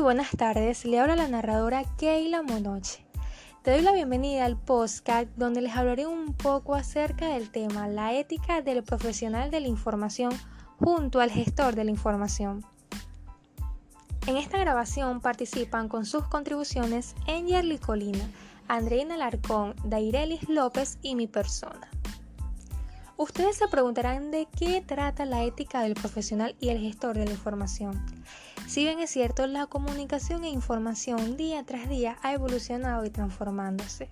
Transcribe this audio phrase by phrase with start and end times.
[0.00, 3.04] Muy buenas tardes, le habla la narradora Keila Monoche.
[3.62, 8.14] Te doy la bienvenida al podcast donde les hablaré un poco acerca del tema la
[8.14, 10.32] ética del profesional de la información
[10.78, 12.64] junto al gestor de la información.
[14.26, 18.26] En esta grabación participan con sus contribuciones Angel Colina,
[18.68, 21.90] Andreina Larcón, Dairelis López y mi persona.
[23.18, 27.32] Ustedes se preguntarán de qué trata la ética del profesional y el gestor de la
[27.32, 28.02] información.
[28.70, 34.10] Si bien es cierto, la comunicación e información día tras día ha evolucionado y transformándose.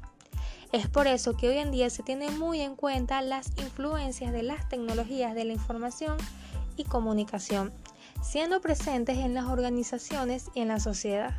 [0.73, 4.43] Es por eso que hoy en día se tiene muy en cuenta las influencias de
[4.43, 6.17] las tecnologías de la información
[6.77, 7.73] y comunicación,
[8.21, 11.37] siendo presentes en las organizaciones y en la sociedad.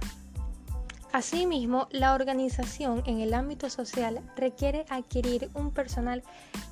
[1.11, 6.23] Asimismo, la organización en el ámbito social requiere adquirir un personal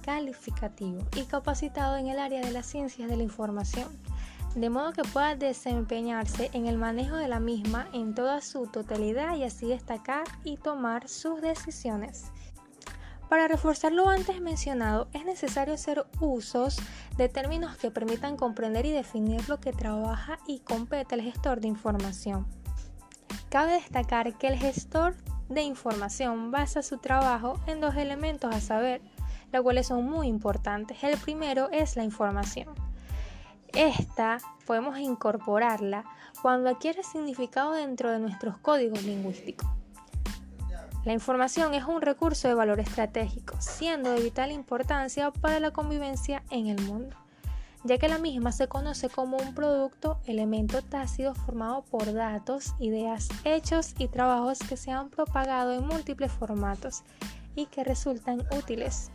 [0.02, 3.90] calificativo y capacitado en el área de las ciencias de la información,
[4.58, 9.36] de modo que pueda desempeñarse en el manejo de la misma en toda su totalidad
[9.36, 12.32] y así destacar y tomar sus decisiones.
[13.30, 16.78] Para reforzar lo antes mencionado, es necesario hacer usos
[17.18, 21.68] de términos que permitan comprender y definir lo que trabaja y compete el gestor de
[21.68, 22.48] información.
[23.50, 25.16] Cabe destacar que el gestor
[25.50, 29.02] de información basa su trabajo en dos elementos a saber,
[29.52, 31.04] los cuales son muy importantes.
[31.04, 32.87] El primero es la información.
[33.74, 36.04] Esta podemos incorporarla
[36.42, 39.68] cuando adquiere significado dentro de nuestros códigos lingüísticos.
[41.06, 46.44] La información es un recurso de valor estratégico, siendo de vital importancia para la convivencia
[46.50, 47.16] en el mundo
[47.88, 53.30] ya que la misma se conoce como un producto, elemento tácito formado por datos, ideas,
[53.46, 57.04] hechos y trabajos que se han propagado en múltiples formatos
[57.56, 59.12] y que resultan útiles.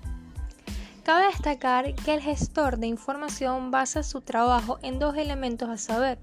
[1.05, 6.19] Cabe destacar que el gestor de información basa su trabajo en dos elementos a saber,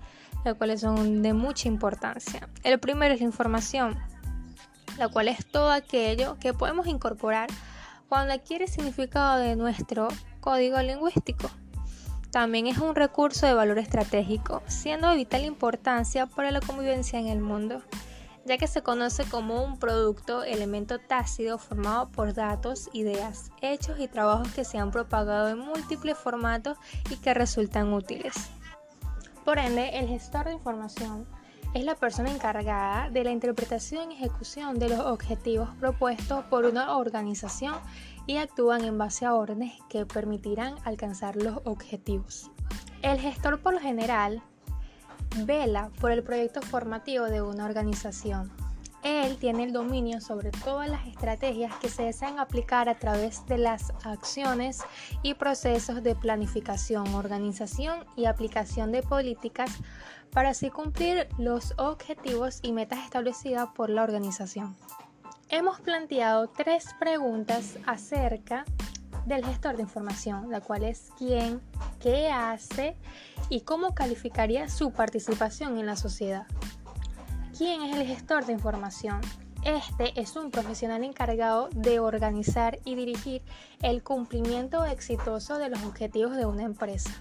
[0.45, 2.47] los cuales son de mucha importancia.
[2.63, 3.99] El primero es la información,
[4.97, 7.49] la cual es todo aquello que podemos incorporar
[8.07, 10.07] cuando adquiere significado de nuestro
[10.39, 11.51] código lingüístico.
[12.31, 17.27] También es un recurso de valor estratégico, siendo de vital importancia para la convivencia en
[17.27, 17.81] el mundo,
[18.49, 24.07] ya que se conoce como un producto, elemento tácito formado por datos, ideas, hechos y
[24.07, 26.75] trabajos que se han propagado en múltiples formatos
[27.11, 28.33] y que resultan útiles.
[29.45, 31.27] Por ende, el gestor de información
[31.75, 36.97] es la persona encargada de la interpretación y ejecución de los objetivos propuestos por una
[36.97, 37.75] organización
[38.25, 42.49] y actúan en base a órdenes que permitirán alcanzar los objetivos.
[43.03, 44.41] El gestor por lo general
[45.45, 48.51] vela por el proyecto formativo de una organización.
[49.03, 53.57] Él tiene el dominio sobre todas las estrategias que se desean aplicar a través de
[53.57, 54.81] las acciones
[55.23, 59.71] y procesos de planificación, organización y aplicación de políticas
[60.31, 64.75] para así cumplir los objetivos y metas establecidas por la organización
[65.49, 68.65] hemos planteado tres preguntas acerca
[69.25, 71.61] del gestor de información, la cual es quién,
[71.99, 72.95] qué hace
[73.49, 76.45] y cómo calificaría su participación en la sociedad.
[77.57, 79.21] ¿Quién es el gestor de información?
[79.65, 83.41] Este es un profesional encargado de organizar y dirigir
[83.81, 87.11] el cumplimiento exitoso de los objetivos de una empresa,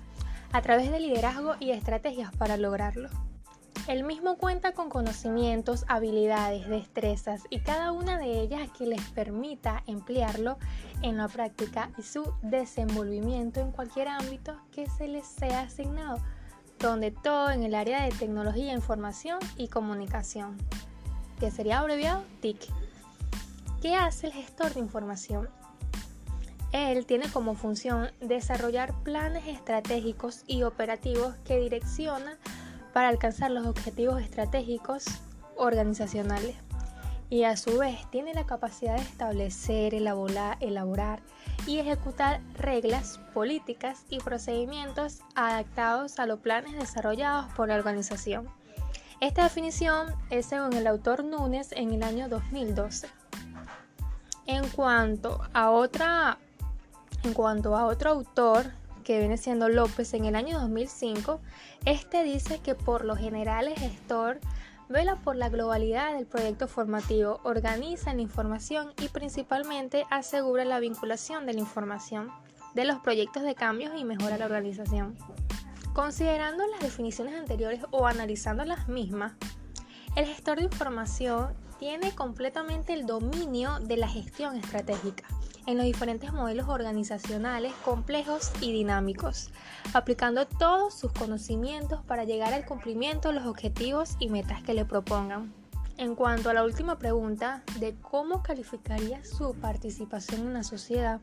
[0.52, 3.08] a través de liderazgo y estrategias para lograrlo.
[3.88, 9.82] El mismo cuenta con conocimientos, habilidades, destrezas y cada una de ellas que les permita
[9.86, 10.58] emplearlo
[11.00, 16.18] en la práctica y su desenvolvimiento en cualquier ámbito que se les sea asignado,
[16.78, 20.58] donde todo en el área de tecnología, información y comunicación,
[21.40, 22.58] que sería abreviado TIC.
[23.80, 25.48] ¿Qué hace el gestor de información?
[26.72, 32.36] Él tiene como función desarrollar planes estratégicos y operativos que direccionan
[32.98, 35.04] para alcanzar los objetivos estratégicos
[35.54, 36.56] organizacionales
[37.30, 41.22] y a su vez tiene la capacidad de establecer, elaborar, elaborar
[41.64, 48.48] y ejecutar reglas, políticas y procedimientos adaptados a los planes desarrollados por la organización.
[49.20, 53.06] Esta definición es según el autor Núñez en el año 2012.
[54.46, 56.38] En cuanto a otra
[57.22, 58.72] en cuanto a otro autor
[59.08, 61.40] que viene siendo López en el año 2005,
[61.86, 64.38] este dice que por lo general el gestor
[64.90, 71.46] vela por la globalidad del proyecto formativo, organiza la información y principalmente asegura la vinculación
[71.46, 72.30] de la información
[72.74, 75.16] de los proyectos de cambios y mejora la organización.
[75.94, 79.32] Considerando las definiciones anteriores o analizando las mismas,
[80.16, 85.24] el gestor de información tiene completamente el dominio de la gestión estratégica
[85.68, 89.50] en los diferentes modelos organizacionales complejos y dinámicos,
[89.92, 94.86] aplicando todos sus conocimientos para llegar al cumplimiento de los objetivos y metas que le
[94.86, 95.52] propongan.
[95.98, 101.20] En cuanto a la última pregunta de cómo calificaría su participación en la sociedad,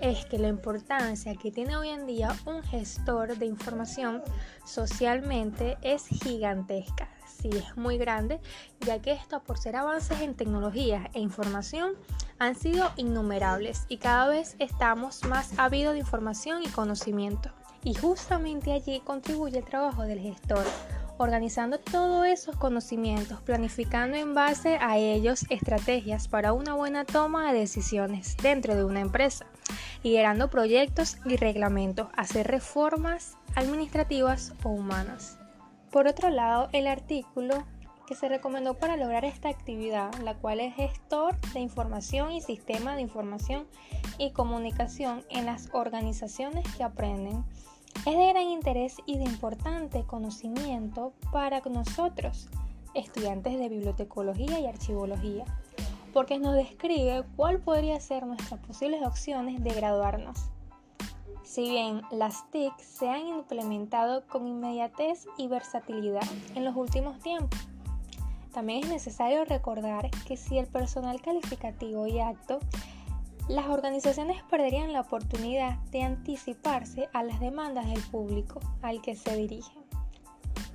[0.00, 4.22] es que la importancia que tiene hoy en día un gestor de información
[4.64, 7.08] socialmente es gigantesca.
[7.28, 8.40] Sí, es muy grande,
[8.80, 11.92] ya que esto por ser avances en tecnología e información
[12.38, 17.50] han sido innumerables y cada vez estamos más ávidos de información y conocimiento.
[17.84, 20.64] Y justamente allí contribuye el trabajo del gestor
[21.18, 27.58] organizando todos esos conocimientos, planificando en base a ellos estrategias para una buena toma de
[27.58, 29.44] decisiones dentro de una empresa,
[30.04, 35.38] liderando proyectos y reglamentos, hacer reformas administrativas o humanas.
[35.90, 37.64] Por otro lado, el artículo
[38.08, 42.96] que se recomendó para lograr esta actividad, la cual es gestor de información y sistema
[42.96, 43.66] de información
[44.16, 47.44] y comunicación en las organizaciones que aprenden
[48.06, 52.48] es de gran interés y de importante conocimiento para nosotros,
[52.94, 55.44] estudiantes de bibliotecología y archivología,
[56.14, 60.50] porque nos describe cuál podría ser nuestras posibles opciones de graduarnos.
[61.42, 66.24] Si bien las TIC se han implementado con inmediatez y versatilidad
[66.54, 67.68] en los últimos tiempos,
[68.58, 72.58] también es necesario recordar que si el personal calificativo y acto
[73.46, 79.36] las organizaciones perderían la oportunidad de anticiparse a las demandas del público al que se
[79.36, 79.84] dirigen,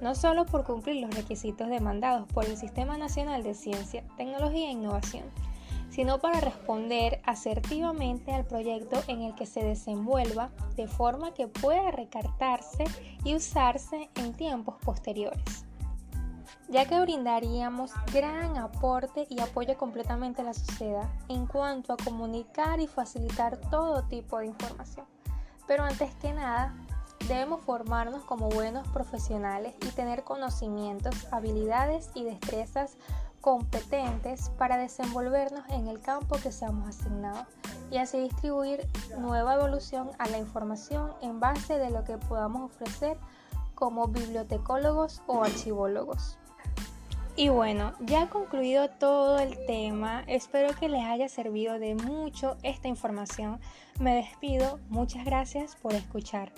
[0.02, 4.72] no solo por cumplir los requisitos demandados por el Sistema Nacional de Ciencia, Tecnología e
[4.72, 5.26] Innovación,
[5.90, 11.92] sino para responder asertivamente al proyecto en el que se desenvuelva de forma que pueda
[11.92, 12.86] recartarse
[13.26, 15.66] y usarse en tiempos posteriores
[16.74, 22.80] ya que brindaríamos gran aporte y apoyo completamente a la sociedad en cuanto a comunicar
[22.80, 25.06] y facilitar todo tipo de información.
[25.68, 26.74] Pero antes que nada,
[27.28, 32.98] debemos formarnos como buenos profesionales y tener conocimientos, habilidades y destrezas
[33.40, 37.46] competentes para desenvolvernos en el campo que seamos asignados
[37.92, 38.88] y así distribuir
[39.20, 43.16] nueva evolución a la información en base de lo que podamos ofrecer
[43.76, 46.40] como bibliotecólogos o archivólogos.
[47.36, 52.88] Y bueno, ya concluido todo el tema, espero que les haya servido de mucho esta
[52.88, 53.60] información.
[54.00, 56.52] Me despido, muchas gracias por escuchar.